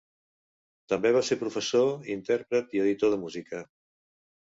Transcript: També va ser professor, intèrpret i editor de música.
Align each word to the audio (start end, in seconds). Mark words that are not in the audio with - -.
També 0.93 1.11
va 1.17 1.21
ser 1.27 1.37
professor, 1.43 1.93
intèrpret 2.17 2.77
i 2.79 2.85
editor 2.89 3.17
de 3.17 3.25
música. 3.29 3.65